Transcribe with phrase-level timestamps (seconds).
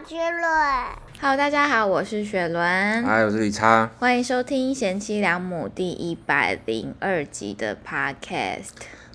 [0.00, 0.10] 伦。
[1.20, 3.88] Hello，大家好，我是雪伦，嗨，我是李叉。
[3.98, 8.70] 欢迎收听《贤妻良母》第一百零二集的 Podcast。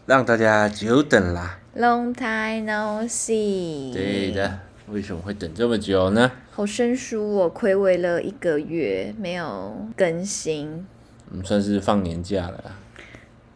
[0.06, 1.60] 让大家久等啦。
[1.76, 3.92] Long time no see。
[3.92, 6.32] 对的，为什么会等这么久呢？
[6.52, 10.88] 好生疏哦，暌违了一个月没有更新。
[11.30, 12.72] 我们算是放年假了啦。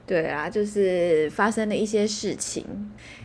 [0.05, 2.65] 对啊，就是发生了一些事情。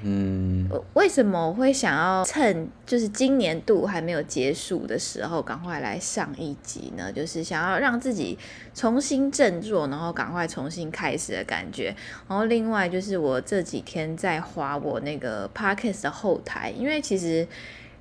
[0.05, 7.12] 嗯，呃为什么我会想要趁就是今年度还没有结束的时候，赶快来上一集呢？
[7.12, 8.38] 就是想要让自己
[8.74, 11.95] 重新振作，然后赶快重新开始的感觉。
[12.28, 17.45] 然后另外就是我这几天在划我那个 podcast 的后台，因为其实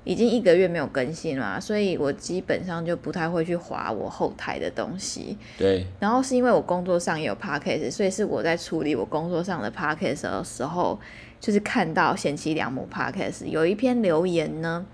[0.08, 5.36] 已经一个月没有更新了，所以我基本上就不太会去划我后台的东西。
[5.58, 10.98] 对，然后是因为我工作上也有 podcast，所以是我在处理我工作上的 podcast 的时候，
[11.38, 14.86] 就是看到贤妻良母 podcast 有一篇留言呢，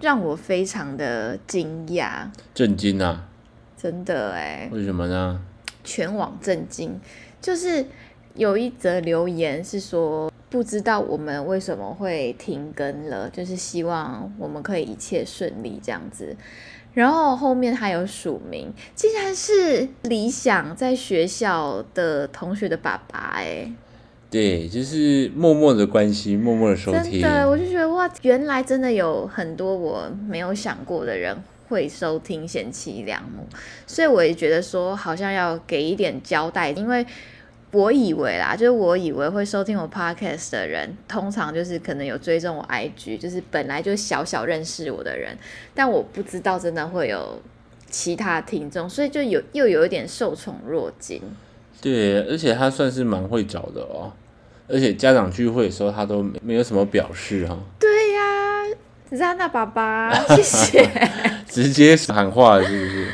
[0.00, 3.28] 让我非常的惊讶，震惊啊！
[3.76, 5.42] 真的哎，为什么呢？
[5.84, 6.98] 全网震惊。
[7.42, 7.84] 就是
[8.34, 16.36] 有一则留言是说，不知道我们为什么会停更了，就是希望我们可以一切顺利这样子。
[16.94, 23.70] 然后后面还有署名，竟然是理想在学校的同学的爸爸哎，
[24.30, 27.20] 对，就是默默的关心，默默的收听。
[27.20, 31.36] 真的，我就觉得哇，原来真的有很多我没有想过的人
[31.68, 33.46] 会收听贤妻良母，
[33.86, 37.06] 所以我也觉得说好像要给一点交代，因为
[37.70, 45.36] 我以为啦，就是我以为会收听我 podcast 的人，通常就是可能有追踪我 IG，就是本来就小小认识我的人，
[45.74, 47.40] 但我不知道真的会有
[47.90, 51.20] 其他听众，所以就有又有一点受宠若惊。
[51.82, 54.12] 对，而且他算是蛮会找的哦。
[54.66, 58.64] 而且家长聚会的时候，他都没没有什么表示哈、对呀、
[59.18, 60.90] 扎娜爸爸， 谢谢。
[61.46, 63.08] 直接喊话了是不是？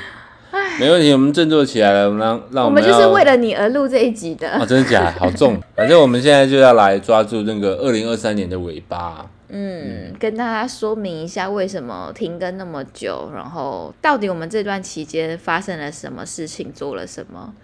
[0.80, 4.58] 没问题，我们振作起来了，我们让让我们就是为了你而录这一集的。
[4.58, 5.12] 哦，真的假的？
[5.20, 5.60] 好重！
[5.76, 9.30] 反正我们现在就要来抓住那个二零二三年的尾巴。
[9.48, 17.54] 嗯，跟大家说明一下为什么停更那么久，然后到底我们这段期间发生了什么事情，做了什么，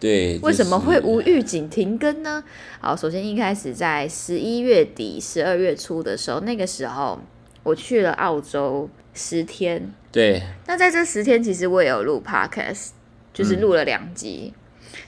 [0.00, 2.42] 对，为什么会无预警停更呢？
[2.80, 7.20] 好，首先一开始在十一月底、十二月初的时候，那个时候
[7.62, 10.42] 我去了澳洲十天，对。
[10.66, 12.90] 那在这十天，其实我也有录 podcast，
[13.32, 14.52] 就是录了两集。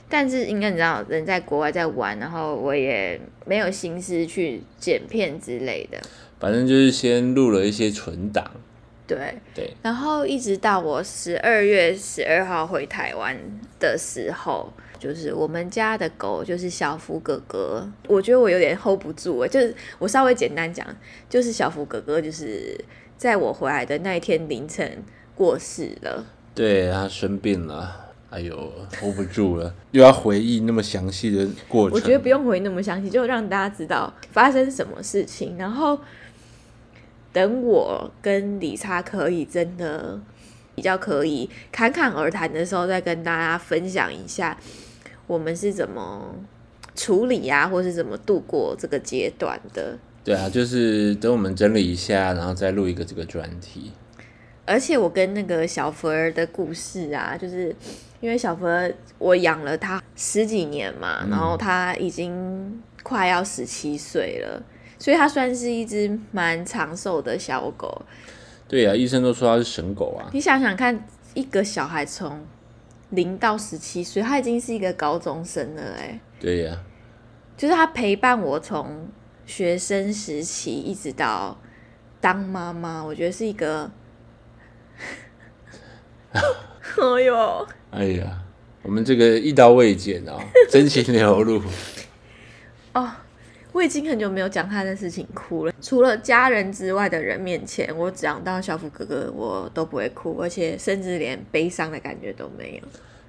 [0.08, 5.98] 但是应该你知道，人在国外在玩，然后我也没有心思去剪片之类的。
[6.38, 8.50] 反正就是先录了一些存档，
[9.06, 13.36] 对，对，然后一直到我十二月十二号回台湾
[13.80, 20.86] 的时候，就是我们家的狗就是小福哥哥，我觉得我有点 hold 不住欸就是我稍微简单讲，
[21.28, 22.76] 就是小福哥哥就是
[23.22, 25.04] 在我回来的那一天凌晨
[25.36, 26.26] 过世了。
[26.56, 31.94] 对他生病了，哎呦，hold 不住了，又要回忆那么详细的过程。
[31.94, 36.00] 我觉得不用回忆那么详细，就让大家知道发生什么事情，然后
[37.32, 40.18] 等我跟理查可以真的
[40.74, 44.58] 比较可以侃侃而谈的时候，再跟大家分享一下
[45.28, 46.34] 我们是怎么
[46.96, 49.96] 处理啊，或是怎么度过这个阶段的。
[50.24, 53.92] 对啊，就是等我们整理一下，然后再录一个这个专题。
[54.64, 57.74] 而且我跟那个小福儿的故事啊，就是
[58.20, 64.62] 因为小福儿我养了它十几年嘛，然后它已经快要十七岁了，
[64.98, 68.02] 所以它算是一只蛮长寿的小狗。
[68.68, 70.30] 对啊，医生都说他是神狗啊。
[70.32, 72.40] 你想想看，一个小孩从
[73.10, 76.78] 零到十七岁，他已经是一个高中生了、哎，对呀、
[77.56, 79.08] 就是他陪伴我从
[79.52, 81.60] 学生时期一直到
[82.22, 83.90] 当妈妈，我觉得是一个，
[86.32, 87.68] 哎呦。
[87.90, 88.44] 哎呀，
[88.80, 90.40] 我们这个一刀未剪哦，
[90.70, 91.60] 真情流露。
[92.94, 93.10] 哦，
[93.72, 95.74] 我已经很久没有讲他的事情哭了。
[95.82, 102.88] 除了家人之外的人面前，我讲到小福哥哥，我都不会哭，而且甚至连悲伤的感觉都没有。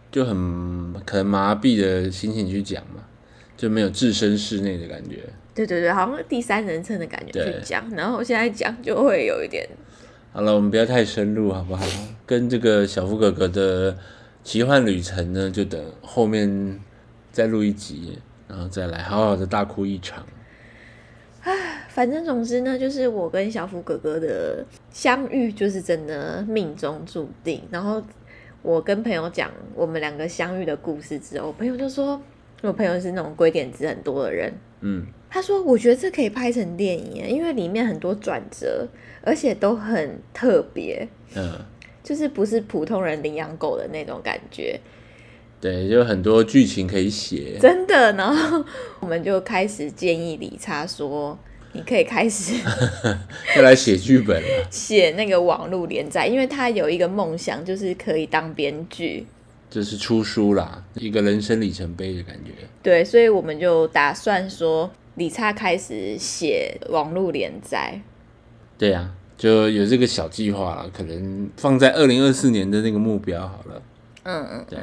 [0.09, 3.03] 就很可能麻痹的心情去讲嘛，
[3.57, 5.21] 就没有置身事内的感觉。
[5.53, 9.67] 对对对，好像第三人称的感觉去对讲，然后现在讲就会有一点，
[10.31, 11.85] 好了，我们不要太深入，好不好？
[12.25, 13.95] 跟这个小福哥哥的
[14.43, 16.79] 奇幻旅程呢，就等后面
[17.31, 20.25] 再录一集，然后再来好好的大哭一场。
[21.89, 27.61] 反正总之呢，就是我跟小福哥哥的相遇，就是真的命中注定。
[27.69, 28.01] 然后
[28.63, 32.19] 我跟朋友讲我们两个相遇的故事之后，我朋友就说，
[32.61, 34.51] 我朋友是那种鬼点子很多的人，
[34.81, 38.87] 嗯，他说：“我觉得这可以拍成电影，因为里面很多转折，
[39.23, 41.59] 而且都很特别，嗯，
[42.03, 44.79] 就是不是普通人领养狗的那种感觉，
[45.59, 47.57] 对，就很多剧情可以写。
[47.59, 48.63] 真的。”然后
[48.99, 51.35] 我们就开始建议理查说
[51.73, 52.53] ：“你可以开始
[53.57, 54.47] 要来写剧本了。
[54.69, 59.25] 写那个网络连载，因为他有一个梦想，就是可以当编剧。
[59.67, 62.51] 就是出书啦，一个人生里程碑的感觉。
[62.83, 68.01] 对，所以我们就打算说，理查开始写网络连载。
[68.77, 73.81] 对呀、就有这个小计划了，可能放在二零二四年的那个目标好了。
[74.25, 74.79] 嗯嗯，对，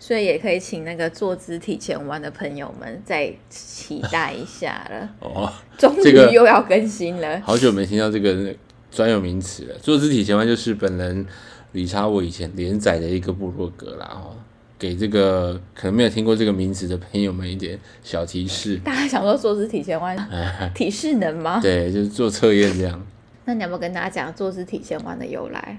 [0.00, 5.08] 所以也可以请那个坐姿体前弯的朋友们再期待一下了。
[5.20, 7.40] 哦，终于这个又要更新了。
[7.40, 8.52] 好久没听到这个
[8.90, 9.78] 专有名词了。
[9.78, 11.24] 坐姿体前弯就是本人
[11.70, 14.34] 理查我以前连载的一个部落格啦，哦，
[14.80, 18.76] 给这个可能没有听过这个名字的朋友们一点小提示。
[18.82, 20.16] 大家想说坐姿体前弯
[20.74, 21.60] 体适能吗？
[21.60, 23.06] 对，就是做测验这样。
[23.44, 25.78] 那你要不要跟大家讲坐姿体前弯的由来？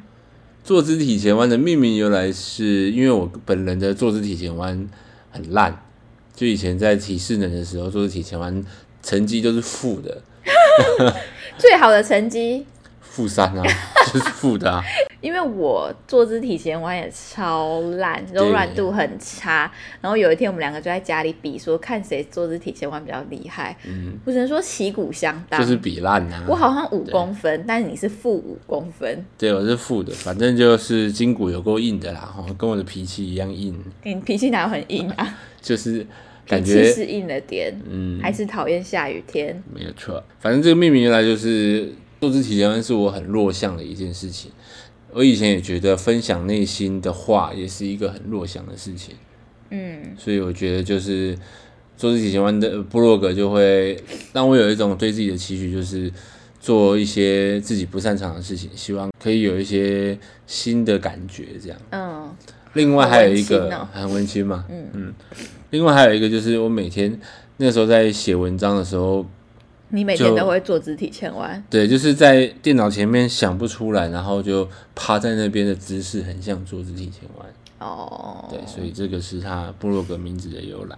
[0.63, 4.87] 坐姿体前弯的命名由来是因为我本人的坐姿体前弯
[5.31, 5.83] 很烂，
[6.35, 8.63] 就以前在体适能的时候，坐姿体前弯
[9.01, 10.21] 成绩都是负的，
[11.57, 12.67] 最好的成绩，
[13.11, 13.63] 负三啊，
[14.13, 14.81] 就是负的啊。
[15.19, 19.71] 因为我坐姿体前弯也超烂，柔软度很差。
[19.99, 23.77] 然后有一天我们两个就在家里比，说看谁坐姿体前弯比较厉害。
[23.85, 25.61] 嗯，我只能说旗鼓相当。
[25.61, 26.45] 就是比烂啊。
[26.47, 35.37] 我好像五公分，但是你是负五公分，对，我是负的，反正就是筋骨有够硬的啦，哈，跟我的脾气一样硬，你脾气哪有很硬啊？
[35.61, 36.03] 就是
[36.47, 39.61] 感觉是硬了点，嗯，还是讨厌下雨天？
[39.71, 40.23] 没有错。
[40.39, 44.51] 反正这个命名原来就是坐姿体前弯是我很弱项的一件事情。
[45.11, 49.15] 我以前也觉得分享内心的话也是一个很弱项的事情，
[49.71, 51.37] 嗯，所以我觉得就是
[51.97, 54.01] 做自己喜欢的部落格就会
[54.31, 56.09] 让我有一种对自己的期许，就是
[56.59, 61.77] 做一些自己不擅长的事情，希望可以有一些新的感觉这样。
[61.89, 62.33] 嗯，
[62.73, 65.13] 另外还有一个很温馨嘛，嗯嗯。
[65.71, 67.19] 另外还有一个就是我每天
[67.57, 69.25] 那时候在写文章的时候，
[69.91, 77.47] 你每天都会做肢体前弯，对，就是在电脑前面想不出来，然后就趴在那边的姿势很像做肢体前弯。
[77.79, 80.95] 哦，对，所以这个是他部落格名字的由来。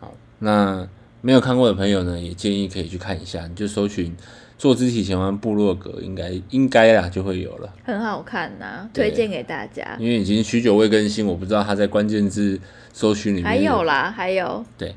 [0.00, 0.88] 好，那
[1.20, 4.14] 没有看过的朋友呢，也建议可以去看一下，你就搜寻
[4.58, 7.72] “坐肢体前弯部落格”，应该应该啦就会有了。
[7.84, 9.96] 很好看呐、对推荐给大家。
[10.00, 12.58] 因为已经许久未更新，我不知道他在关键字
[12.92, 14.96] 搜寻里面还有啦，还有对，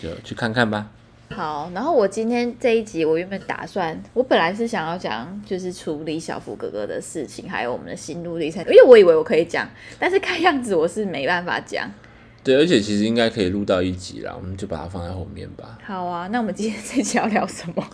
[0.00, 0.88] 就去看看吧。
[1.34, 9.68] 好，然后我今天这一集，我原本打算，我本来是想要讲就是处理小福哥哥的事情，还有我们的心路历程，因为我以为我可以讲，
[9.98, 11.90] 但是看样子我是没办法讲。
[12.44, 17.84] 对，而且其实应该可以录到一集啦，我们就把它放在后面吧，好啊，那我们今天这集要聊什么？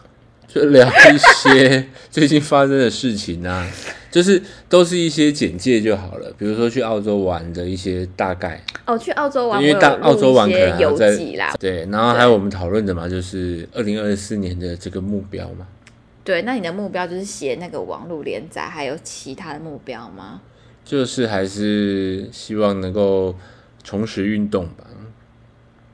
[0.46, 3.70] 就聊一些 最近发生的事情啊，
[4.10, 11.54] 就是都是一些简介就好了，比如说去澳洲玩的一些大概，哦，去澳洲玩，因为大澳洲玩可能还要再记啦。
[11.60, 15.66] 对，然后还有我们讨论的嘛，就是二零二四年的这个目标嘛，
[16.24, 20.40] 对，那你的目标就是写那个网络连载，还有其他的目标吗？
[20.84, 23.34] 就是还是希望能够
[23.84, 24.84] 重拾运动吧，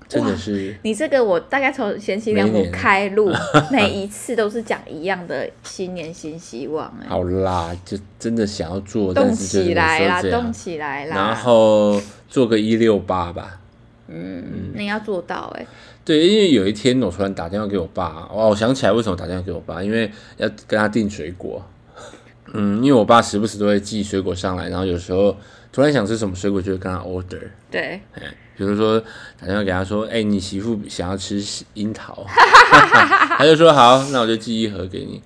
[0.08, 3.32] 真的是你这个我大概从贤妻良母开路，
[3.72, 11.16] 每一次都是讲一样的新年新希望、哎，好啦，就真的想要做，动起来啦，动起来啦。
[11.16, 13.60] 然后做个一六八吧。
[14.06, 15.66] 嗯，你要做到哎、
[16.04, 21.64] 对，因为有一天我突然打电话给我爸，哦，我想起来为什么打电话给我爸，因为要跟他订水果。
[22.52, 25.34] 嗯，因为我爸时不时都会寄水果上来，然后有时候
[25.72, 27.40] 突然想吃什么水果，就会跟他 order。
[27.70, 28.22] 对，哎，
[28.56, 29.00] 比如说
[29.40, 31.42] 打电话给他说，哎、你媳妇想要吃
[31.74, 32.24] 樱桃，
[33.36, 35.20] 他就说好，那我就寄一盒给你，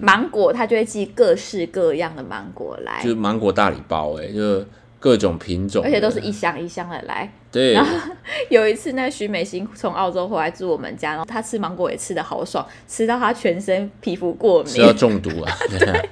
[0.00, 4.64] 芒果他就会寄各式各样的芒果来就，是芒果大礼包、哎，就
[5.00, 7.32] 各种品种，而且都是一箱一箱的来。
[7.50, 7.78] 对，
[8.50, 15.52] 有一次，那徐美心从澳洲回来住我们家，然后她吃芒果也吃的好爽，吃到她全身皮肤过敏吃到敏，中毒啊。
[15.70, 16.02] 对啊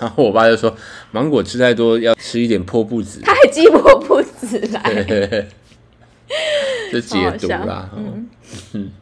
[0.00, 0.74] 然后我爸就说，
[1.10, 3.20] 芒果吃太多要吃一点破布子。
[3.22, 5.46] 他还寄破布子来。
[6.92, 7.90] 就解读啦。
[7.96, 8.28] 嗯，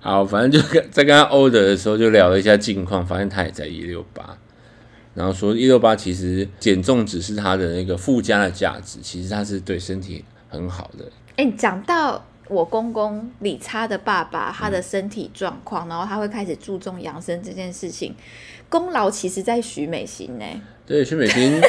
[0.00, 4.38] 好，反正就跟在跟他 order 的时候就聊了一下近况，发现他也在一六八，
[5.14, 11.04] 然后说一六八其实减重只是他的那个附加的价值，其实它是对身体很好的。
[11.36, 18.14] 哎、你讲到我公公李差的爸爸，他的身体状况，然后他会开始注重养生这件事情，
[18.68, 20.44] 功劳其实在徐美心呢、
[20.86, 21.60] 对，徐美心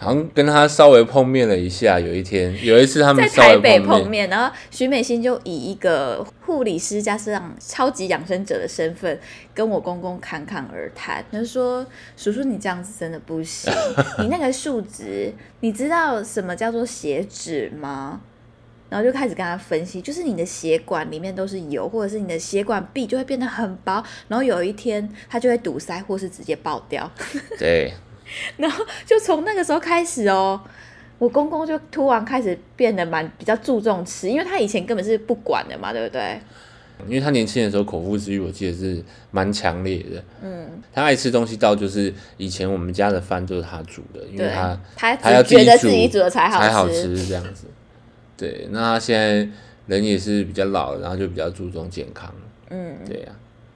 [0.00, 2.00] 好像跟他稍微碰面了一下。
[2.00, 9.20] 有一天，有一次他们在台北碰面，面，然后徐美心就以一个护理师加上超级养生者的身份，
[9.52, 11.22] 跟我公公侃侃而谈。
[11.30, 13.70] 他说：“叔叔，你这样子真的不行，
[14.20, 15.30] 你那个数值，
[15.60, 18.22] 你知道什么叫做血脂吗？”
[18.88, 27.08] 然后就开始跟他分析，就是你的血管里面都是油，或者是你的血管壁就会变得很薄，然后有一天它就会堵塞，或是直接爆掉。
[27.56, 27.92] 对，
[28.58, 30.60] 然后就从那个时候开始哦，
[31.18, 36.40] 我公公就突然开始变得蛮比较注重吃，因为他以前根本是不管的嘛，对不对？
[37.06, 40.22] 因为他年轻的时候口腹之欲，我记得是蛮强烈的。
[40.42, 47.68] 嗯，他爱吃东西到就是以前我们家的饭都是他煮的，因为他他他要觉得自己煮的才好才好吃吃这样子。
[48.36, 49.48] 对，那他现在
[49.86, 52.30] 人也是比较老了，然后就比较注重健康。
[52.68, 53.32] 嗯，对呀、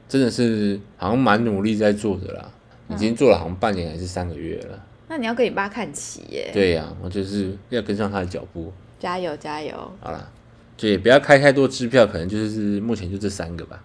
[0.07, 2.51] 真的是好像蛮努力在做的啦，
[2.89, 4.85] 已经做了好像半年还是三个月了。
[5.09, 8.73] 那你要跟你爸看齐耶，对呀、我就是要跟上他的脚步。
[8.99, 9.75] 加油加油！
[10.01, 10.31] 好啦，
[10.77, 13.85] 就也不要开太多支票，可能就是目前就这三个吧。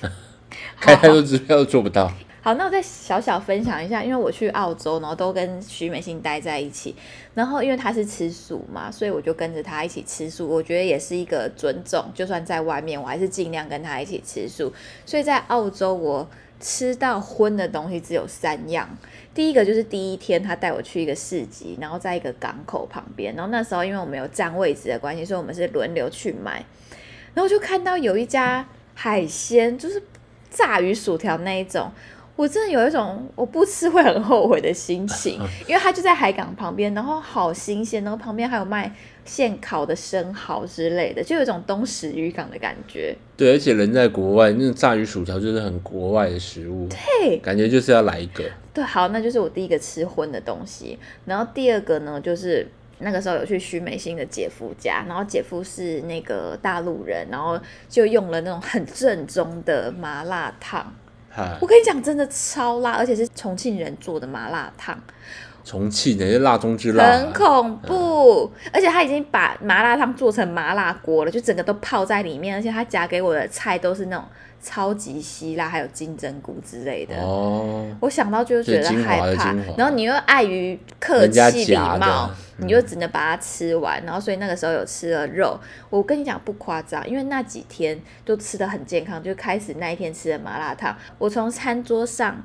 [0.80, 2.10] 开太多支票都做不到。
[2.40, 6.94] 好，那我再小小分享一下，因为我去澳洲，然后都跟徐美心待在一起，
[7.34, 14.72] 然后因为他是吃素嘛，所以我就跟着他一起吃素，我觉得也是一个尊重，就算在外面，我还是尽量跟他一起吃素。
[15.04, 16.26] 所以在澳洲，我
[16.60, 18.88] 吃到荤的东西只有三样。
[19.34, 26.64] 第一个就是第一天他带我去一个市集，然后在一个港口旁边，然后那时候因为我们有占位置的关系，所以我们是轮流去买，
[27.34, 30.02] 然后就看到有一家海鲜，就是
[30.50, 31.90] 炸鱼薯条那一种。
[32.38, 43.12] 我真的有一种我不吃会很后悔的心情，因为它就在海港旁边，然后好新鲜，然后旁边还有卖现烤的生蚝之类的，就有一种东石渔港的感觉。
[43.36, 48.44] 对，而且人在国外，那种炸鱼薯条就是很国外的食物，对，感觉就是要来一个。
[48.72, 50.96] 对，好，那就是我第一个吃荤的东西。
[51.24, 52.64] 然后第二个呢，就是
[53.00, 60.94] 那个时候有去徐美心的姐夫家，然后姐夫是那个大陆人，然后就用了那种很正宗的麻辣烫。
[61.30, 61.56] 嗨。
[61.60, 64.98] 我，跟你讲，真的超辣，而且是重庆人做的麻辣烫。
[65.64, 67.04] 重庆人是辣中之辣。
[67.04, 74.24] 啊，很恐怖，而且他已经把麻辣烫做成麻辣锅了，就整个都泡在里面，而且他夹给我的菜都是那种
[74.60, 77.16] 超级希腊，还有金针菇之类的。
[77.22, 84.02] 哦，我想到就觉得害怕然后你又碍于客气礼貌，嗯你就只能把它吃完。
[84.04, 85.58] 然后所以那个时候有吃了肉，
[85.90, 92.44] 我跟你讲不夸张，因为那几天都吃的很健康，就开始那一天吃的麻辣烫，我从餐桌上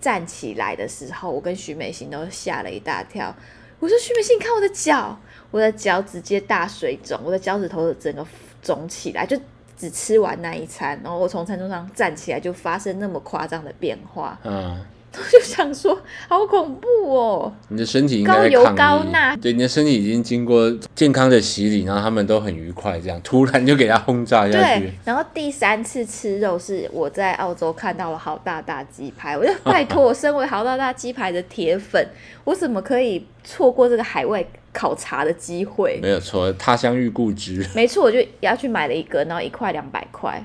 [0.00, 3.34] 站起来的时候，我跟徐美心都吓了一大跳。
[3.80, 5.18] 我说徐美心，你看我的脚，
[5.50, 8.24] 我的脚直接大水肿，我的脚趾头整个
[8.62, 9.36] 肿起来，就
[9.80, 14.78] 只吃完那一餐，然后我从餐桌上站起来就发生那么夸张的变化，嗯，
[15.14, 17.50] 我就想说好恐怖哦。
[17.68, 19.34] 你的身体应该高油高钠。
[19.36, 32.06] 对，你的身体已经经过健康的洗礼，然后他们都很愉快，这样突然就给它轰炸下对去，，然后第三次吃肉是我在澳洲看到了好大大鸡排，我就 拜托，我身为好大大鸡排的铁粉，
[32.44, 35.98] 我怎么可以错过这个海外考察的机会？
[36.00, 40.42] 没有错，他乡遇故知，没错，我就要去买了一个，然后一块两百块，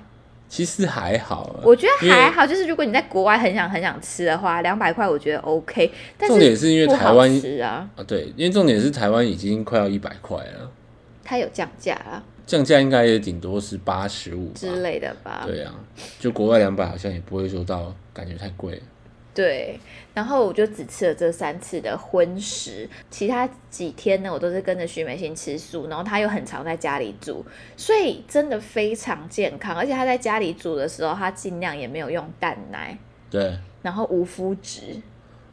[0.50, 1.62] 其实还好啊。
[1.63, 2.46] 我觉得还好。
[2.46, 10.72] 就是如果你在国外很想很想吃的话，两百块我觉得 OK，但重点是因为台湾吃啊，啊，对，因为重点是台湾已经快要一百块了，
[11.24, 14.51] 它有降价啊降价应该也顶多是八十五。
[14.53, 15.44] 之类的吧。
[15.48, 15.74] 对啊，
[16.20, 18.79] 就国外两百好像也不会说到感觉太贵。
[19.36, 19.77] 对，
[20.13, 29.75] 然后我就只吃了这三次的荤食，其他几天呢，我都是跟着徐美心吃素，然后他又很常在家里煮，所以真的非常健康。
[29.75, 32.98] 而且他在家里煮的时候，他尽量也没有用蛋奶，
[33.30, 35.01] 对，然后无麸质，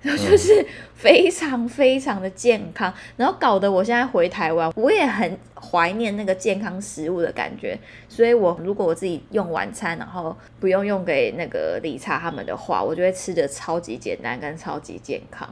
[0.03, 7.79] 然后就是非常非常的健康，然后搞得我现在回台湾，我也很怀念那个健康食物的感觉。
[8.09, 15.49] 所以我如果我自己用晚餐，然后不用用给那个理查他们的话，我就会吃的超级简单跟超级健康。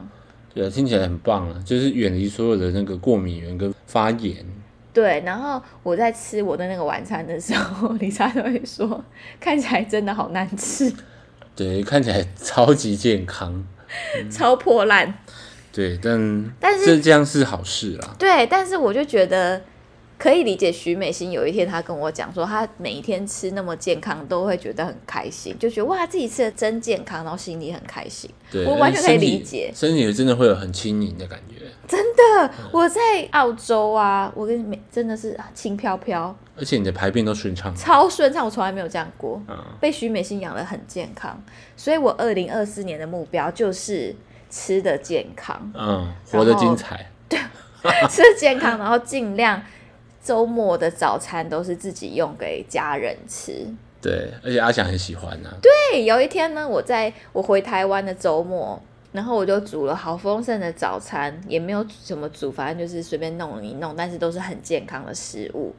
[0.53, 4.45] 对啊，听起来很棒啊，就是远离所有的那个过敏源跟发炎。
[4.93, 9.01] 对，然后我在吃我的那个晚餐的时候， 理查都会说，
[9.39, 10.93] 看起来真的好难吃，
[11.55, 13.65] 对，看起来超级健康。
[14.29, 15.13] 超破烂。
[15.71, 18.15] 对，但但是这这样是好事啦。
[18.19, 19.61] 对，但是我就觉得
[20.21, 28.29] 可以理解徐美心有一天她跟我讲说，她每一天吃那么健康，都会觉得很开心，就觉得哇自己吃的真健康，然后心里很开心。
[28.51, 33.01] 对，我完全可以理解身体真的会有很轻盈的感觉，真的，我在
[33.31, 37.75] 澳洲啊，我跟你们真的是轻飘飘，而且你的排便都顺畅。
[37.75, 39.41] 超顺畅，我从来没有这样过。
[39.47, 41.41] 嗯，被徐美心养的很健康，
[41.75, 44.15] 所以我二零二四年的目标就是
[44.51, 47.09] 吃的健康，嗯，活得精彩。
[47.27, 47.39] 对
[48.07, 49.59] 吃的健康，然后尽量
[50.23, 53.67] 周末的早餐都是自己用给家人吃。
[54.01, 65.75] 对，而且阿翔很喜欢呢、对，有一天呢，我在我回台湾的周末，然后我就煮了好丰盛的早餐，也没有怎么煮，反正就是随便弄一弄，但是都是很健康的食物。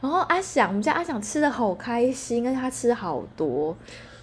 [0.00, 3.76] 然后阿翔，我们家阿翔吃的好开心，而且他吃好多。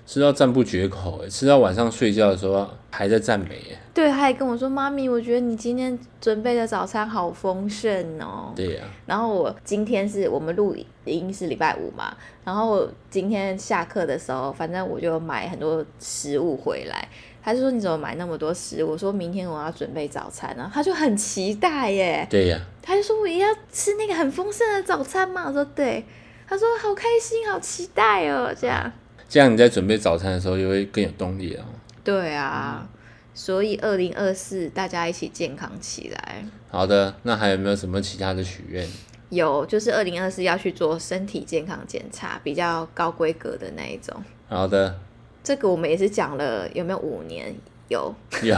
[0.09, 10.75] 吃到赞不绝口，哎，吃到晚上睡觉的时候还在赞美，哎，对，他还跟我说：“妈咪，我觉得你今天准备的早餐好丰盛哦。”对呀、然后我今天是我们录
[11.05, 12.11] 音是礼拜五嘛，
[12.43, 17.07] 然后今天下课的时候，反正我就买很多食物回来。
[17.43, 18.93] 他就说你怎么买那么多食物？
[18.93, 22.25] 我说明天我要准备早餐啊，他就很期待耶。
[22.27, 25.45] 对呀、他就说我也要吃那个很丰盛的早餐嘛。
[25.45, 26.03] 我说对。
[26.47, 28.91] 他说好开心，好期待哦，这样。
[29.29, 31.67] 这样你在准备早餐的时候就会更有动力了哦。
[32.03, 32.89] 对啊，
[33.35, 36.43] 所以二零二四大家一起健康起来。
[36.71, 38.87] 好的，那还有没有什么其他的许愿？
[39.29, 44.15] 有，就是二零二四要去做身体健康检查，比较高规格的那一种。
[44.47, 44.99] 好的，
[45.43, 47.53] 这个我们也是讲了，有没有五年？
[47.89, 48.55] 有，有，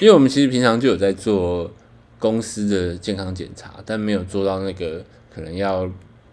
[0.00, 1.70] 因为我们其实平常就有在做
[2.18, 5.88] 公司的健康检查，但没有做到那个可能要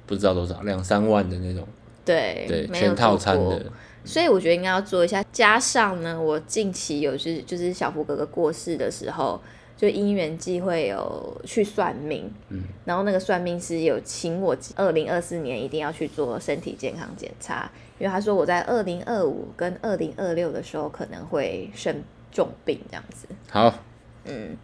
[0.05, 1.67] 不知道多少两三万的那种，
[2.03, 3.65] 对，全套餐的，
[4.03, 5.23] 所以我觉得应该要做一下。
[5.31, 9.39] 加上呢，我近期有就是就是小福哥哥过世的时候，
[9.77, 23.73] 就因缘际会有去算命，嗯，然后那个算命师有请我二零二四年一定要去做身体健康检查，因为他说我在二零二五跟二零二六的时候可能会生重病这样子，好，
[24.25, 24.57] 嗯。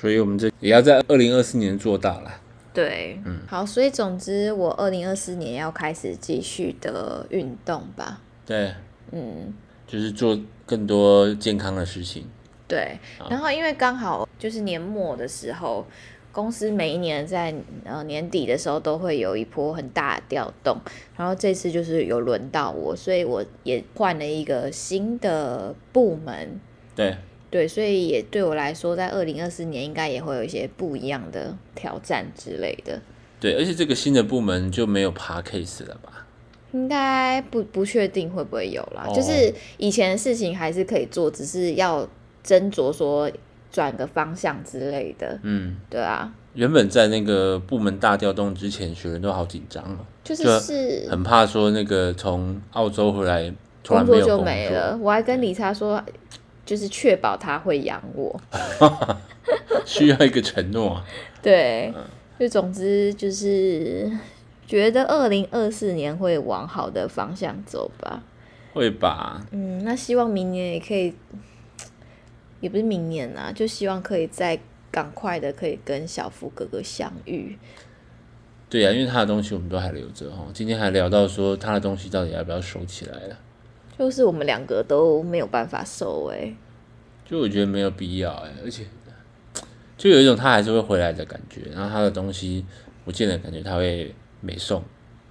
[0.00, 2.37] 所以我们这也要在二零二四年做大了。
[2.78, 8.72] 对，嗯，好，所以总之我二零二四年要开始继续的运动吧，对，
[9.10, 9.52] 嗯，
[9.84, 12.24] 就是做更多健康的事情。
[12.68, 12.96] 对，
[13.28, 15.84] 然后因为刚好就是年末的时候，
[16.30, 20.78] 公司每一年在呃年底的时候都会有一波很大的调动，
[21.16, 26.60] 然后这次就是有轮到我，所以我也换了一个新的部门，
[26.94, 27.16] 对，
[27.50, 33.00] 对，所以也对我来说，在二零二四年应该也会有一些不一样的挑战之类的。
[33.40, 36.26] 对，而且这个新的部门就没有爬 case 了吧？
[36.72, 42.06] 应该不不确定会不会有啦，哦就是以前的事情还是可以做，只是要
[42.44, 43.30] 斟酌说
[43.72, 45.38] 转个方向之类的。
[45.42, 53.50] 嗯，对啊，原本在那个部门大调动之前，学人都好紧张啊，就是就是很怕说那个从澳洲回来
[53.82, 54.98] 突然工作就没有工作没了。
[55.00, 56.04] 我还跟李查说，
[56.68, 58.38] 就是确保他会养我。
[59.86, 61.02] 需要一个承诺。
[61.40, 61.90] 对，
[62.38, 64.12] 就总之就是
[64.66, 68.22] 觉得二零二四年会往好的方向走吧。
[68.74, 69.40] 会吧？
[69.50, 71.14] 嗯，那希望明年也可以，
[72.60, 77.56] 也不是明年啊，就希望可以再赶快的可以跟小福哥哥相遇。
[78.68, 80.44] 对啊呀、因为他的东西我们都还留着哈。
[80.52, 83.38] 今天还聊到说他的东西到底要不要收起来了，
[83.98, 86.54] 就是我们两个都没有办法收哎、
[87.28, 88.84] 就我觉得没有必要哎，而且
[89.96, 91.62] 就有一种他还是会回来的感觉。
[91.72, 92.64] 然后他的东西
[93.04, 94.82] 不见得感觉他会没送，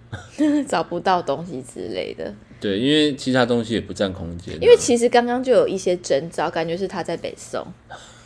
[0.67, 2.33] 找不到东西之类的。
[2.59, 7.65] 对，因为其他东西也不占空间啊、因为其实刚刚就有一些征兆，感觉是他在北宋。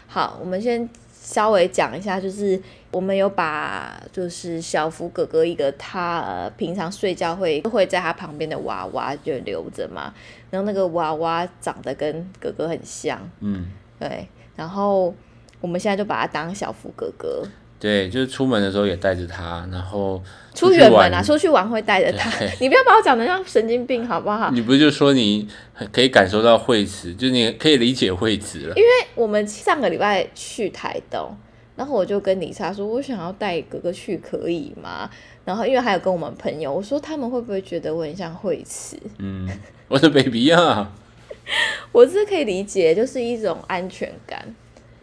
[0.07, 2.59] 好，我们先稍微讲一下，就是
[2.91, 10.13] 我们有把就是小福哥哥一个他呃平常睡觉会会在他旁边的娃娃就留着嘛，
[10.49, 15.13] 然后那个娃娃长得跟哥哥很像，嗯，对，然后
[15.61, 17.43] 我们现在就把他当小福哥哥。
[17.79, 20.21] 对，就是出门的时候也带着他，然后
[20.53, 22.29] 出远门啊，出去玩会带着他，
[22.61, 24.51] 你不要把我讲的像神经病好不好？
[24.51, 25.47] 你不是就说你
[25.91, 28.75] 可以感受到惠慈，就是你可以理解惠慈了。
[28.75, 31.35] 因为我们上个礼拜去台东，
[31.75, 35.09] 然后我就跟李莎说，我想要带哥哥去，可以吗？
[35.45, 38.97] 然后因为还有跟我们朋友，我说他们会不会觉得我很像惠慈？
[39.17, 39.49] 嗯，
[39.87, 40.93] 我的 baby 啊，
[41.91, 44.53] 我是可以理解，就是一种安全感。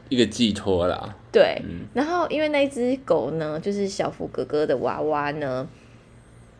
[0.09, 1.17] 一个寄托啦。
[1.31, 1.61] 对，
[1.93, 5.69] 然后因为那只狗呢，就是小福哥哥的娃娃呢，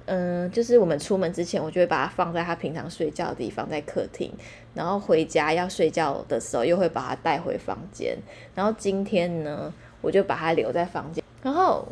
[0.05, 4.31] 嗯，就是我们出门之前，我就会把它放在他平常睡觉的地方，在客厅，
[4.75, 8.19] 然后回家要睡觉的时候，又会把它带回房间。
[8.55, 11.87] 然后今天呢，我就把它留在房间，然后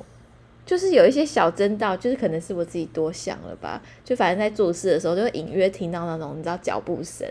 [0.64, 7.26] 就是有一些小征兆，就是可能是我自己多想了吧，就反正在做事的时候，就会隐约听到那种你知道脚步声，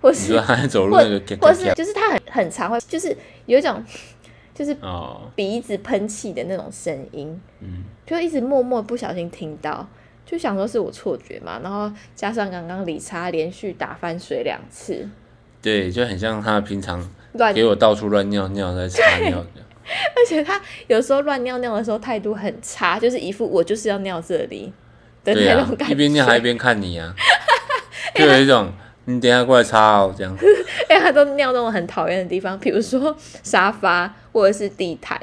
[0.00, 3.82] 或你是说他在走路或那个咔或咔咔是就是他很很常会，就是有一种
[4.54, 9.86] 就是哦，鼻子喷气的那种声音，嗯，就一直默默不小心听到，
[10.26, 15.08] 就想说是我错觉嘛，然后加上刚刚理查连续打翻水两次，
[15.62, 19.67] 对，就很像他平常乱给我到处乱尿尿，在擦 尿这样。
[20.14, 24.72] 而且他有时候乱尿尿的时候态度很差，就是一副我就是要尿这里
[25.24, 25.92] 的那种，感觉。
[25.92, 27.14] 一边尿还一边看你啊，
[28.14, 28.72] 就有一种
[29.06, 30.36] 你等下过来擦哦这样。
[30.90, 35.20] 因为他都尿那种很讨厌的地方，比如说沙发或者是地毯。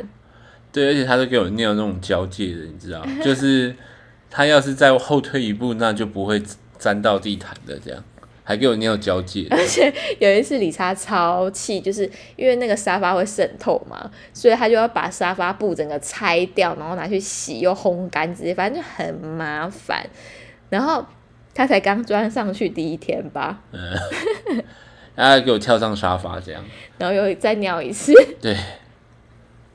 [0.72, 3.74] 对，而且他都给我尿那种交界的，你知道，就是
[4.30, 6.42] 他要是再后退一步，那就不会
[6.78, 8.04] 沾到地毯的这样，
[8.46, 9.46] 还给我尿交界。
[9.52, 20.08] 而且有一次理查超气，就是因为那个沙发会渗透嘛，所以他就要把沙发布整个拆掉，然后拿去洗又烘干，直接反正就很麻烦。
[20.70, 21.06] 然后
[21.54, 23.60] 他才刚装上去第一天吧，
[25.16, 26.64] 然后还给我跳上沙发这样。
[26.98, 28.14] 然后又再尿一次。
[28.42, 28.56] 对，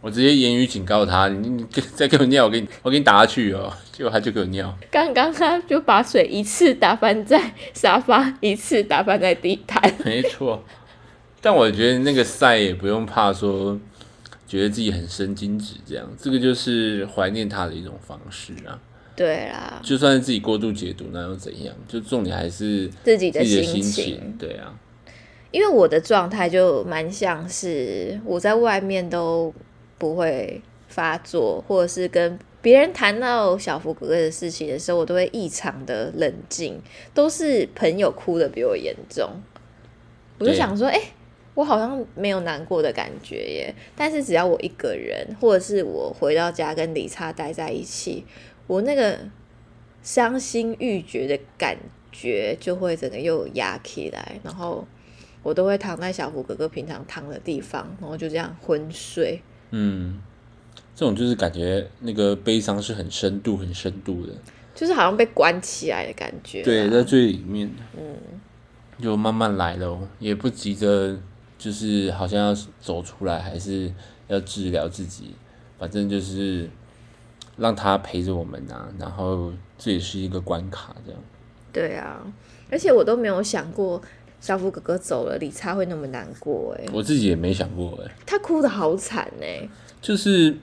[0.00, 3.72] 我直接言语警告他，你你再给我尿，我给你我给你打下去哦。
[3.92, 4.74] 结果他就给我尿。
[4.90, 9.82] 刚刚他就把水一次打翻在沙发，一次打翻在地毯。
[10.04, 10.64] 没错，
[11.42, 13.78] 但我觉得那个赛也不用怕说，
[14.46, 18.80] 觉得自己很神经质这样，这个就是怀念他的一种方式啊。
[19.14, 21.74] 对啦，就算是自己过度解读，那又怎样？
[21.86, 24.34] 就重点还是自己的心情。
[24.38, 24.72] 对啊，
[25.50, 29.52] 因为我的状态就蛮像是我在外面都
[30.00, 36.80] 不会发作，或者是跟别人谈到小福哥哥的事情的时候，我都会异常的冷静，
[37.14, 39.30] 都是朋友哭的比我严重。
[40.38, 40.98] 我就想说，哎、
[41.54, 43.74] 我好像没有难过的感觉耶。
[43.94, 48.24] 但是只要我一个人，或者是我回到家跟理查待在一起，
[48.66, 49.18] 我那个
[50.02, 51.76] 伤心欲绝的感
[52.10, 54.86] 觉就会整个又压起来，然后
[55.42, 59.40] 我都会躺在小福哥哥平常躺的地方，然后就这样昏睡。
[59.70, 60.20] 嗯，
[60.94, 64.32] 这种就是感觉那个悲伤是很深度、很深度的，
[64.74, 66.64] 就是好像被关起来的感觉啦。
[66.64, 68.16] 对，在最里面，嗯，
[69.00, 71.16] 就慢慢来咯，也不急着，
[71.58, 73.92] 就是好像要走出来，还是
[74.28, 75.34] 要治疗自己，
[75.78, 76.68] 反正就是
[77.56, 81.20] 让他陪着我们啊，然后这也是一个关卡，这样。
[81.72, 82.20] 对啊，
[82.68, 84.02] 而且我都没有想过
[84.40, 89.68] 小福哥哥走了，理查会那么难过哎，我自己也没想过哎，他哭的好惨哎。
[90.00, 90.56] 就是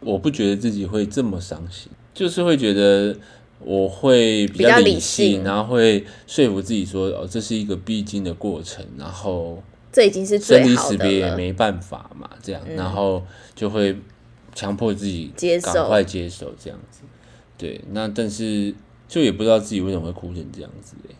[0.00, 3.16] 我不觉得自己会这么伤心，就是会觉得
[3.60, 5.44] 我会比比较理理性。
[5.44, 13.96] 然后会说服自己说，哦，这是一个必经的过程，然后这已经是生离死别也没办法嘛，这样，然后就会
[14.52, 15.72] 强迫自己接受。
[15.72, 17.02] 赶快接受这样子。
[17.56, 18.74] 对，那但是
[19.08, 21.14] 就也不知道自己为什么会哭成这样子、欸，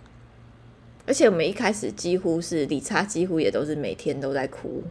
[1.06, 4.82] 而且我们一开始几乎是理查，几乎也都是每天都在哭。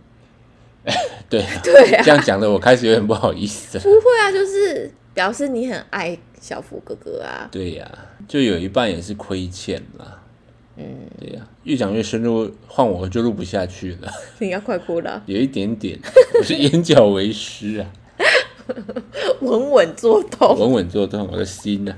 [1.29, 3.77] 对啊， 对啊，这样讲的我开始有点不好意思。
[3.79, 7.49] 不会啊，就是表示你很爱小福哥哥啊。
[7.51, 7.91] 对呀、
[8.27, 10.21] 就有一半也是亏欠啦。
[10.77, 10.85] 嗯，
[11.19, 15.99] 对呀、越讲越深入，换我就录不下去了，你要快哭了， 有一点点，
[16.37, 17.89] 我是眼角为湿啊，
[19.41, 20.55] 稳稳做痛。
[20.59, 21.97] 稳稳做痛我的心啊。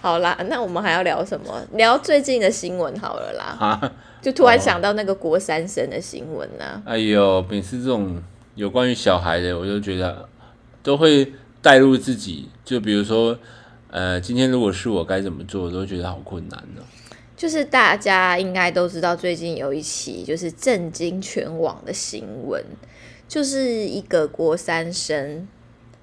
[0.00, 1.60] 好啦，那我们还要聊什么？
[1.72, 3.56] 聊最近的新闻好了啦。
[3.58, 8.22] 啊，就突然想到那个国三生的新闻啊，哎呦，每次这种
[8.54, 10.28] 有关于小孩的，我就觉得
[10.82, 13.36] 都会带入自己，就比如说，
[13.90, 16.82] 呃，今天如果是我该怎么做，我都觉得好困难哦呢、
[17.36, 22.64] 就是大家应该都知道，最近有一起就是震惊全网的新闻，
[23.26, 25.46] 就是一个国三生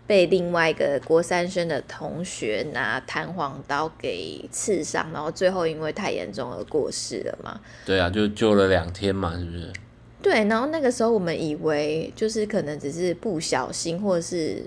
[0.08, 7.60] 被另外一个国三生的同学拿弹簧刀给刺伤，然后最后因为太严重而过世了嘛。
[7.86, 9.74] 对啊，就救了两天嘛，是不是？
[10.22, 14.64] 对，然后那个时候我们以为就是可能只是不小心，或者是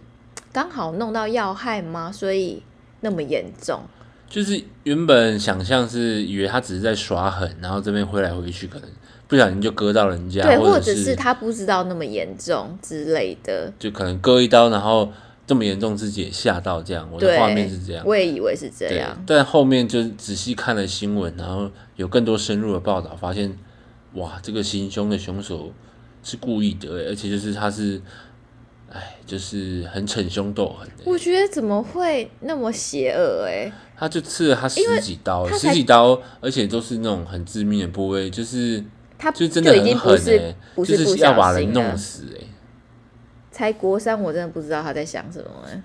[0.53, 2.12] 刚好弄到要害吗？
[2.12, 2.62] 所以
[3.01, 3.81] 那么严重。
[4.29, 8.88] 就是原本想象是以为他只是在耍狠，然后这边挥来挥去，可能
[9.27, 13.72] 不小心就割到人家，对，或者者是他不知道那么严重之类的。
[13.79, 15.11] 就可能割一刀，然后
[15.49, 17.09] 这么严重，自己也吓到这样。
[17.11, 19.25] 我的对，画面是这样，我也以为是这对样。。
[19.27, 23.59] 但后面就仔细看了新闻，然后有更多深入的报道，发现
[24.13, 25.73] 哇，这个行凶的凶手
[26.23, 27.99] 是故意的，而且就是他是，
[28.93, 31.05] 哎，就是很逞凶斗狠的。
[31.07, 33.73] 我觉得怎么会那么邪恶、哎？
[33.97, 38.85] 他就刺了他十几刀，十几刀，而且都是那种很致命的部位，就是
[39.19, 42.45] 他就真的很狠哎、不就是要把人弄死哎、
[43.59, 45.83] 才国三，我真的不知道他在想什么、欸。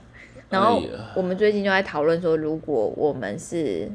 [0.48, 0.80] 然后
[1.16, 3.92] 我们最近就在讨论说，如果我们是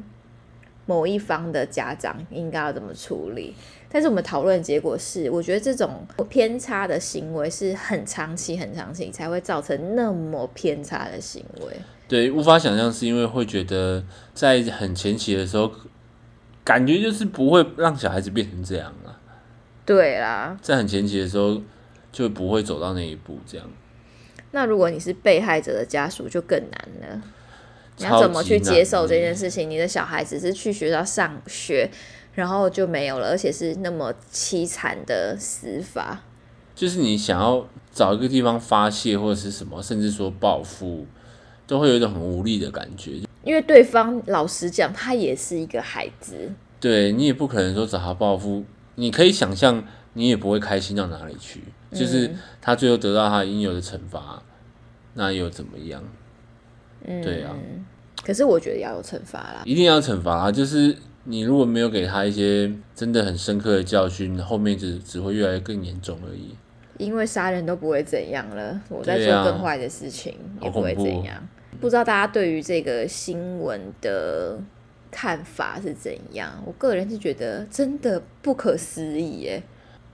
[0.85, 3.55] 某一方的家长，应该要怎么处理？
[3.89, 11.77] 但是我们讨论的结果是，我觉得这种偏差的行为是很长期、很长期才会造成那么偏差的行为。
[12.09, 15.71] 对，无法想象是因为会觉得在很前期的时候，
[16.65, 19.15] 感觉就是不会让小孩子变成这样啊。
[19.85, 21.61] 对啦，在很前期的时候
[22.11, 23.67] 就不会走到那一步，这样。
[24.51, 27.21] 那如果你是被害者的家属，就更难了。
[27.97, 29.69] 你要怎么去接受这欸件事情？
[29.69, 31.89] 你的小孩只是去学校上学，
[32.33, 36.21] 然后就没有了，而且是那么凄惨的死法。
[36.73, 41.05] 就是你想要找一个地方发泄或者是什么，甚至说报复，
[41.67, 43.19] 都会有一种很无力的感觉。
[43.43, 48.63] 因为对方老实讲，他也是一个孩子，对你也不可能说找他报复，
[48.95, 51.63] 你可以想象，你也不会开心到哪里去。
[51.91, 52.29] 就是
[52.61, 54.41] 他最后得到他应有的惩罚，
[55.13, 56.03] 那又怎么样？
[57.05, 57.55] 嗯，对啊。
[58.23, 66.55] 可是我觉得要有惩罚啦，一定要惩罚啊，就是你如果没有给他一些真的很深刻的教训，后面只只会越来越更严重而已。
[66.97, 71.41] 因为杀人都不会怎样了，我在做更坏的事情、也不会怎样。
[71.79, 74.59] 不知道大家对于这个新闻的
[75.09, 76.61] 看法是怎样？
[76.65, 79.63] 我个人是觉得真的不可思议耶。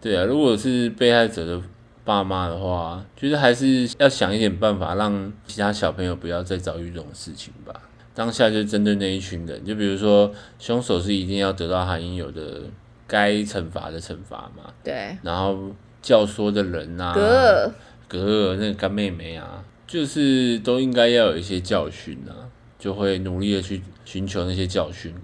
[0.05, 1.59] 对啊，如果是被害者的
[2.03, 7.73] 爸妈的话，觉得还是要想一点办法，让其他小朋友不要再遭遇这种事情吧。
[8.13, 12.61] 当下就针对那一群人，就比如说凶手是一定要得到他应有的
[13.07, 15.71] 该惩罚的惩罚嘛，对，然后
[16.03, 17.73] 教唆的人啊，哥，
[18.07, 22.45] 格尔那个干妹妹啊，就是都应该要有一些教训啊，
[22.77, 25.15] 就会努力的去寻求那些教训。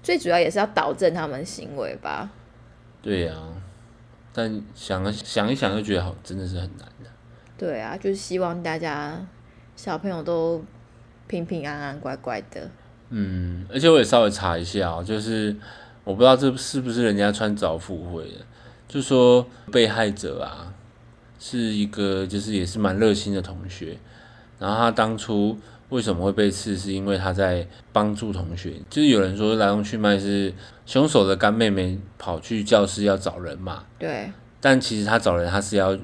[0.00, 2.30] 最主要也是要导正他们行为吧。
[3.02, 3.34] 对呀、
[4.32, 7.10] 但想了想一想，就觉得好，真的是很难的。
[7.58, 9.24] 对啊，就是希望大家
[9.76, 10.64] 小朋友都
[11.26, 12.70] 平平安安、乖乖的。
[13.10, 15.54] 嗯，而且我也稍微查一下哦，就是
[16.02, 18.38] 我不知道这是不是人家穿凿附会的，
[18.88, 20.72] 就说被害者啊
[21.38, 23.98] 是一个就是也是蛮热心的同学，
[24.58, 25.58] 然后他当初
[25.92, 30.50] 为什么会被刺，是因为他在帮助同学，就是有人说来龙去脉是
[30.86, 35.94] 凶手的干妹妹跑去教室要找人嘛，对，但其实他找人他是要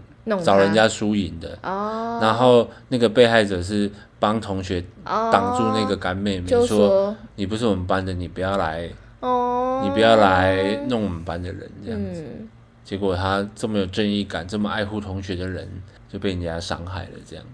[0.45, 5.31] 找人家输赢的，哦，然后那个被害者是帮同学哦。
[5.33, 12.23] 挡住那个干妹妹，就说说你不是我们班的，你不要来，哦，你不要来弄我们班的人这样子。
[12.23, 12.47] 嗯，
[12.85, 15.67] 结果他这么有正义感、这么爱护同学的人，
[16.13, 17.45] 就被人家伤害了，这样。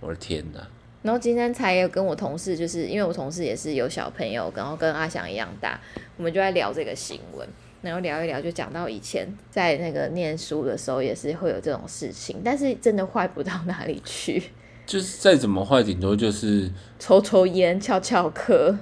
[0.00, 0.60] 我的天哪！
[1.02, 5.80] 然后今天才有跟我同事，就是因为我同事也是有小朋友，然后跟阿翔一样大，
[6.16, 7.48] 我们就在聊这个新闻，
[7.80, 14.42] 然后聊一聊就讲到以前在那个念书的时候也是会有这种事情，但是真的坏不到哪里去，
[14.84, 18.76] 就是再怎么坏，顶多就是 抽抽烟、翘翘课，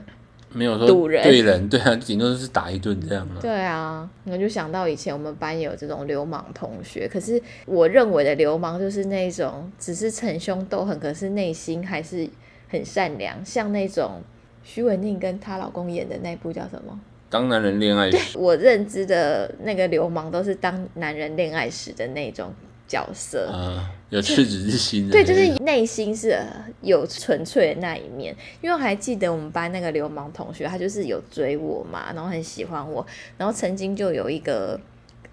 [0.53, 3.35] 没有说堵人对人， 对啊，顶多就是打一顿这样嘛。
[3.41, 12.29] 对啊，我就想到以前我们班也有这种流氓同学，可是我认为的流氓就是那种只是逞凶斗狠，可是内心还是
[12.69, 14.23] 很善良，像那种
[14.63, 16.99] 徐文宁跟她老公演的那部叫什么？
[17.31, 22.51] 当男人恋爱时，我认知的那个流氓都是当男人恋爱时的那种
[22.89, 23.47] 角色。
[23.53, 26.43] 啊，有赤子之心的对，就是内心是
[26.81, 34.81] 有纯粹的那一面，因为我还记得我们班那个流氓同学，他就是有追我嘛，然后很喜欢我，然后曾经就有一个。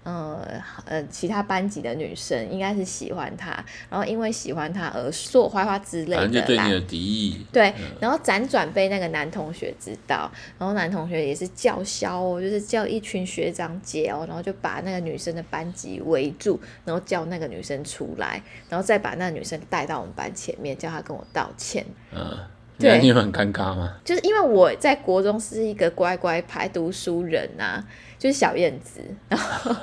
[0.06, 3.50] 呃呃，其他班级的女生应该是喜欢他，
[3.90, 6.22] 然后因为喜欢他而说我坏话之类的啦。
[6.22, 21.84] 反正就对你有敌意，对，然后辗转被那个男同学知道，然后男同学也是叫嚣哦，就是叫一群学长姐哦，然后就把那个女生的班级围住，然后叫那个女生出来，然后再把那个女生带到我们班前面，叫她跟我道歉。
[22.12, 22.38] 嗯，
[22.78, 23.96] 对那你有很尴尬吗？
[24.04, 27.82] 就是因为我在国中是一个乖乖牌读书人啊，
[28.18, 29.74] 就是小燕子，然后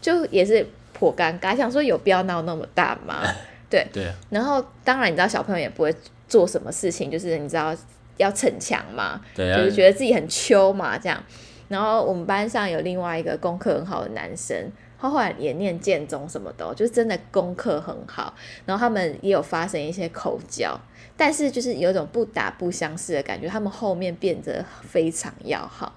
[0.00, 3.22] 就也是颇尴尬，想说有必要闹那么大吗？
[3.70, 3.86] 对，
[4.30, 5.94] 然后当然你知道小朋友也不会
[6.28, 7.74] 做什么事情，就是你知道
[8.16, 11.22] 要逞强嘛，对啊就是觉得自己很秋嘛这样。
[11.68, 14.56] 然后我们班上有另外一个功课很好的男生，
[15.00, 18.34] 他后来也念建中什么的哦，就是真的功课很好。
[18.66, 20.76] 然后他们也有发生一些口角，
[21.16, 25.94] 但是就是有一种不打不相识的感觉，他们后面变得非常要好。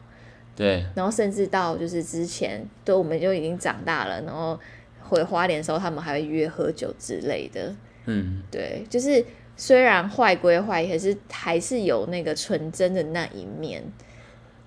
[0.56, 4.60] 对，然后甚至到就是之前都我们就已经长大了，然后
[5.02, 7.74] 回花莲的时候，他们还会约喝酒之类的。
[8.06, 9.24] 嗯，对，就是
[9.56, 13.84] 虽然坏归坏，可是还是有那个纯真的那一面，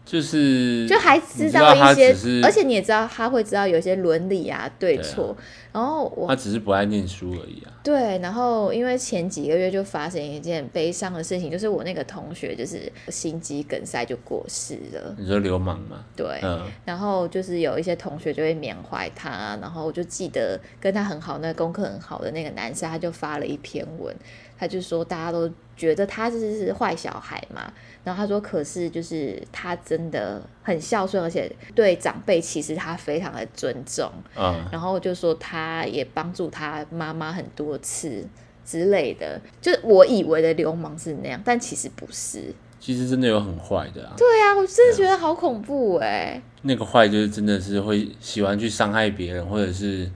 [0.06, 5.36] 就是就还知道一些而且你也知道他会知道有些伦理啊对错。
[5.72, 7.70] 然后我他只是不爱念书而已啊。
[7.82, 15.14] 对，然后因为前几个月就发生一件悲伤的事情，就是我那个同学就是心肌梗塞就过世了。
[15.18, 16.02] 你说流氓吗？
[16.16, 24.16] 对，嗯，然后就是有一些同学就会缅怀他，然后我就记得跟他很好、那个功课很好的那个男生，他就发了一篇文，
[24.58, 27.72] 他就说大家都觉得他就是坏小孩嘛。
[28.04, 34.08] 然后他说，可是就是他真的很孝顺，而且对长辈其实他非常的尊重。
[34.36, 38.24] 嗯，然后就说他也帮助他妈妈很多次
[38.64, 42.54] 之类的，就是我以为的流氓是那样，但其实不是。
[42.78, 44.14] 其实真的有很坏的啊。
[44.16, 50.08] 对啊，我真的觉得好恐怖哎、那个坏就是真的是会喜欢去伤害别人，或者是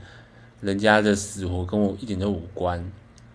[0.61, 2.81] 人家的死活跟我一点都无关，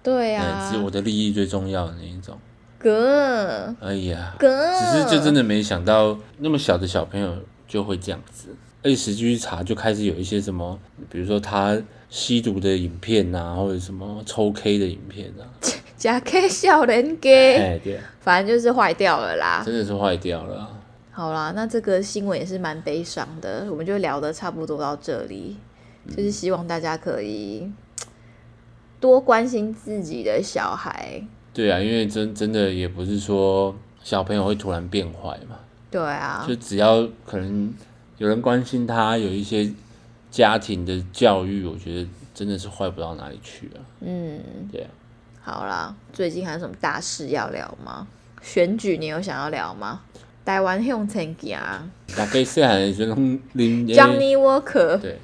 [0.06, 2.38] 嗯，对啊只，有我的利益最重要的那一种。
[2.78, 7.36] 哥哎呀，哥，只是就真的没想到那么小的小朋友
[7.68, 8.50] 就会这样子。
[8.84, 10.78] 而且实际去查，就开始有一些什么，
[11.10, 11.76] 比如说他
[12.08, 15.42] 吸毒的影片呐、或者什么抽 K 的影片啊，
[15.98, 19.64] 假 K 笑人给，哎，对啊，反正就是坏掉了啦。
[19.66, 20.70] 真的是坏掉了啊。
[21.10, 25.58] 好啦，那这个新闻也是蛮悲伤的，我们就聊的差不多到这里，
[26.16, 27.68] 就是希望大家可以
[29.06, 31.22] 多关心自己的小孩。
[31.54, 35.60] 对啊，因为真真的也不是说小朋友会突然变坏嘛，
[35.92, 37.72] 对啊就，只要可能
[38.18, 39.72] 有人关心他，有一些
[40.32, 43.78] 家庭的教育，我觉得真的是坏不到哪里去啊。
[44.02, 44.40] 嗯，
[44.72, 44.90] 对啊，
[45.44, 48.08] 好啦，最近还有什么大事要聊吗？
[48.42, 50.02] 选举你有想要聊吗？
[50.44, 51.58] 台湾向前行
[52.16, 53.16] 大概细汉的时候
[53.54, 55.18] 林，Johnny Walker，对，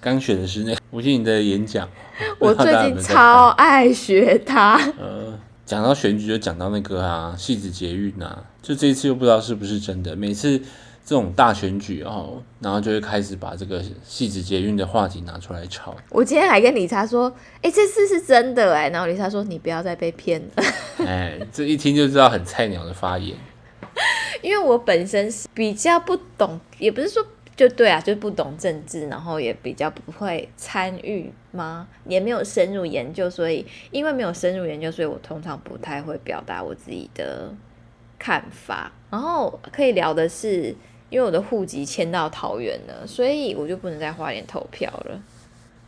[0.00, 1.88] 刚选的是那吴欣颖的演讲，
[2.38, 4.76] 我最近超爱学他。
[4.78, 10.58] 看呃，讲到选举就讲到那个啊，戏子捷运啊，就这一次又不知道是不是真的，每次
[11.04, 15.96] 这种大选举哦，然后就会开始把这个戏子捷运的话题拿出来炒。
[16.10, 20.64] 我今天还跟理查说，哎、这次是真的哎、然后理查说你不要再被骗了，
[21.06, 23.36] 哎，这一听就知道很菜鸟的发言。
[24.42, 27.24] 因为我本身是比较不懂，也不是说
[27.56, 31.88] 就对啊，就是不懂政治，然后也比较不会参与吗？
[32.04, 37.50] 也没有深入研究，所以因为没有深入研究，所以我通常不太会表达我自己的
[38.18, 38.92] 看法。
[39.10, 40.74] 然后可以聊的是，
[41.08, 45.22] 因为我的户籍迁到桃园了，所以我就不能在花莲投票了。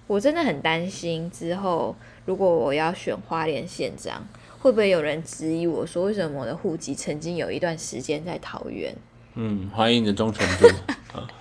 [0.07, 4.27] 我真的很担心之后，如果我要选花莲县长，
[4.59, 8.97] 会不会有人质疑我说，为什么我的户籍曾经有一段时间在桃园？
[9.35, 10.67] 嗯，欢迎你的忠诚度。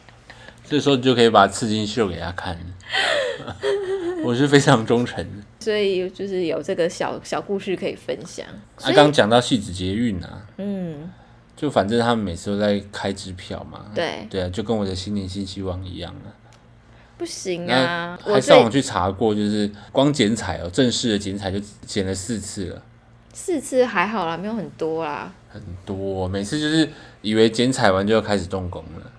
[0.70, 2.58] 这时候你就可以把刺青秀给他看，
[4.24, 5.44] 我是非常忠诚的。
[5.60, 8.46] 所以就是有这个小小故事可以分享。
[8.78, 11.10] 他，刚讲到戏子捷运啊，嗯，
[11.56, 13.86] 就反正他们每次都在开支票嘛。
[13.94, 16.32] 对，对啊，就跟我的新年新希望一样啊。
[17.18, 22.84] 不行啊，我还上网去查过，就是光剪彩哦，正式的剪彩就剪了四次了，
[23.34, 25.34] 四次还好啦，没有很多啦。
[25.50, 26.88] 很多哦、每次就是
[27.24, 29.12] 以为剪彩完就要开始动工了，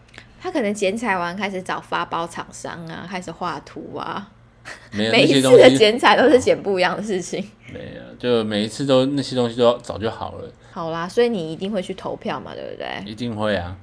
[0.48, 4.30] 他可能剪彩完开始找发包厂商啊，开始画图啊，
[4.92, 7.46] 没有每一次的剪彩都是剪不一样的事情。
[7.70, 13.12] 没有，就每一次都那些东西都早就好了，好啦，所以你一定会去投票嘛，对不对？
[13.12, 13.76] 一定会啊。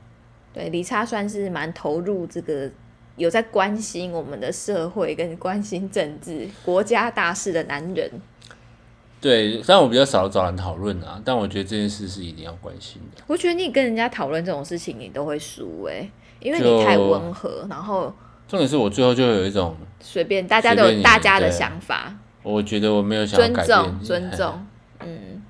[0.52, 2.68] 对，李差算是蛮投入这个，
[3.16, 8.10] 有在关心我们的社会跟关心政治、国家大事的男人。
[9.22, 13.22] 对，虽然我比较少找人讨论啊，但我觉得这件事是一定要关心的。
[13.28, 16.10] 我觉得你跟人家讨论这种事情，你都会输哎、
[16.46, 18.14] 因为你太温和，然后
[18.48, 24.66] 重点是我最后就有一种，随便大家都有大家的想法，我觉得我没有想要尊重尊重，
[25.00, 25.42] 嗯。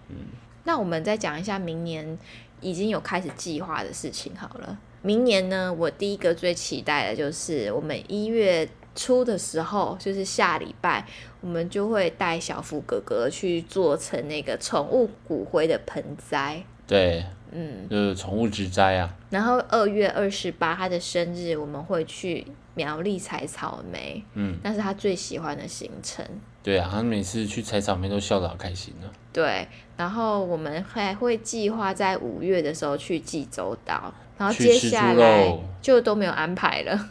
[0.63, 2.17] 那我们再讲一下明年
[2.61, 4.77] 已经有开始计划的事情好了。
[5.01, 11.05] 明年呢，我第一个最期待的就是我们一月初的时候，就是下礼拜，
[11.41, 16.63] 我们就会带小福哥哥去做成那个宠物骨灰的盆栽。
[16.87, 17.23] 对，
[17.55, 26.25] 嗯，就是宠物植栽啊，然后二月二十八他的生日，我们会去苗栗采草莓，嗯，那是他最喜欢的行程。
[26.61, 29.07] 对啊，他每次去采草莓都笑得好开心啊。
[29.31, 37.09] 对，然后我们还会计划在五月的时候去济州岛，然后接下来就都没有安排了。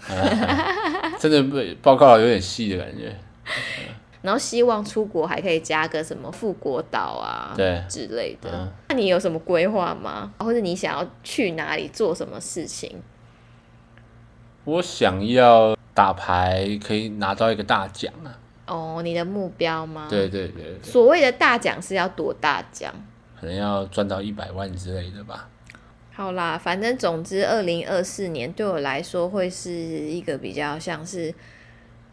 [1.18, 3.16] 真的被报告有点细的感觉。
[4.24, 8.50] 然后希望出国还可以加个什么富国岛啊，对之类的。
[8.50, 10.32] 嗯那你有什么规划吗？
[10.38, 13.02] 或者你想要去哪里做什么事情？
[14.64, 18.33] 我想要打牌可以拿到一个大奖啊！
[18.66, 20.06] 哦，你的目标吗？
[20.08, 22.90] 对对对对，所谓的大奖是要多大奖？
[23.38, 25.50] 可能要赚到一百万之类的吧。
[26.14, 31.35] 好啦，反正总之，二零二四年对我来说会是一个比较像是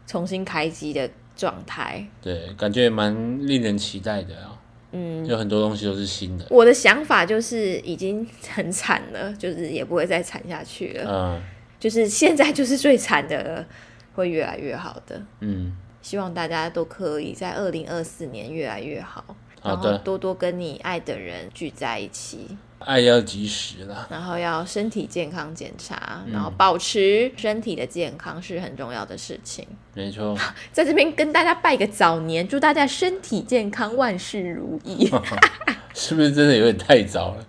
[0.06, 2.06] 重新开机的状态。
[2.20, 3.14] 对，感觉也蛮
[3.46, 4.58] 令人期待的啊。
[4.92, 6.44] 嗯，有很多东西都是新的。
[6.50, 11.42] 我的想法就是已经很惨了，就是也不会再惨下去了，嗯
[11.80, 13.66] 就是现在就是最惨的了，
[14.14, 15.20] 会越来越好的。
[15.40, 19.24] 嗯，希望大家都可以在二零二四年越来越好。
[19.64, 24.06] 然后好的，多多跟你爱的人聚在一起，爱要及时啦。
[24.10, 29.66] 然后要身体健康检查，然后嗯保持身体的健康是很重要的事情。
[29.94, 30.36] 没错，
[30.72, 35.10] 在这边跟大家拜个早年，祝大家身体健康，万事如意。
[35.94, 37.46] 是不是真的有点太早了？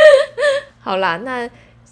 [0.80, 1.48] 好啦，那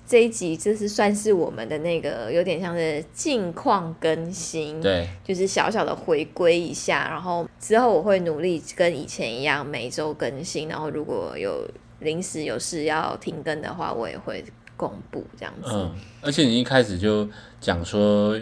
[0.07, 11.67] 这一集就是算是我们的那个有点像是近况更新，对，就是小小的回归一下，然后之后我会努力跟以前一样每周更新，然后如果有
[12.05, 14.45] 临时有事要停更的话，我也会
[14.77, 15.71] 公布这样子。
[15.73, 15.93] 嗯，
[16.23, 17.29] 而且你一开始就
[17.61, 18.39] 讲说，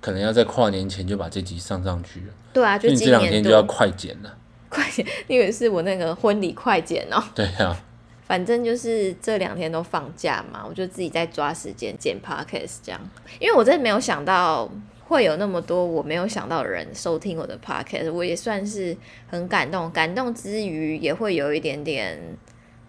[0.00, 4.36] 可能要在跨年前就把这集上上去了，对啊，就所以你这两天就要快剪了。
[4.72, 7.22] 快剪，因为是我那个婚礼快剪哦。
[7.34, 7.78] 对啊，
[8.26, 12.98] 反正就是这两天都放假嘛，我就自己在抓时间剪 podcast 这样。
[13.38, 14.66] 因为我真的没有想到
[15.04, 18.96] 会有那么多我没有想到的人收听我的 podcast，我也算是
[19.28, 19.90] 很感动。
[19.90, 22.18] 感动之余，也会有一点点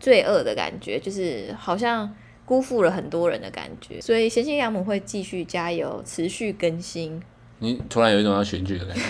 [0.04, 4.01] 罪恶的感觉，就是好像辜负了很多人的感觉。
[4.01, 7.24] 所以贤妻良母会继续加油，持续更新。
[7.60, 9.01] 你突然有一种要选举的感觉。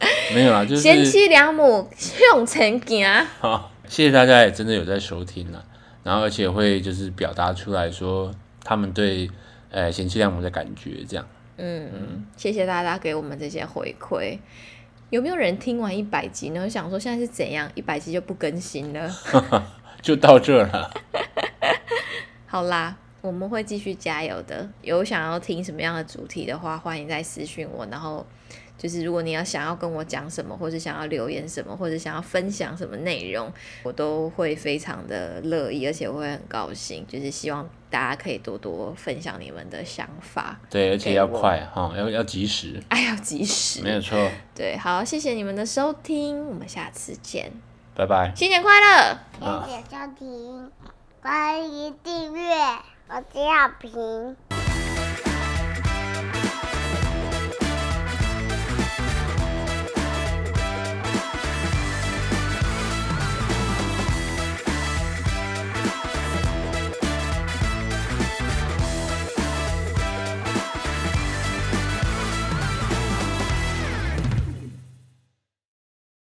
[0.34, 3.06] 没有啦，就是贤妻良母向前行。
[3.38, 5.64] 好，谢谢大家也真的有在收听了，
[6.02, 9.30] 然后而且会就是表达出来说他们对
[9.70, 11.24] 呃贤妻良母的感觉，这样
[11.58, 14.38] 嗯，谢谢大家给我们这些回馈。
[15.10, 16.70] 有没有人听完一百集呢？
[16.70, 19.10] 想说现在是怎样，一百集就不更新了？
[20.00, 20.90] 就到这了。
[22.46, 24.68] 好啦，我们会继续加油的。
[24.82, 27.84] 有想要听什么样的主题的话，欢迎再私讯我。
[27.90, 28.24] 然后
[28.80, 33.52] 就是如果你要想要跟我讲什么，或者想要留言什么，或者想要分享什么内容，
[33.82, 37.06] 我都会非常的乐意，而且我会很高兴。
[37.06, 43.82] 就是希望大家可以多多分享你们的想法，对，而且要快哈，要要及时，哎，要及时。
[43.84, 44.16] 没有错。
[44.54, 47.52] 对，好，谢谢你们的收听，我们下次见，
[47.94, 48.32] 拜拜。
[48.34, 49.18] 新年快乐！
[49.66, 50.70] 谢谢收听，
[51.20, 52.54] 欢迎订阅，
[53.08, 54.49] 我是小平。